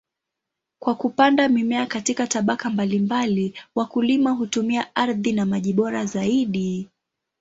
Kwa 0.79 0.95
kupanda 0.95 1.49
mimea 1.49 1.85
katika 1.85 2.27
tabaka 2.27 2.69
mbalimbali, 2.69 3.53
wakulima 3.75 4.31
hutumia 4.31 4.95
ardhi 4.95 5.31
na 5.31 5.45
maji 5.45 5.73
bora 5.73 6.05
zaidi. 6.05 6.89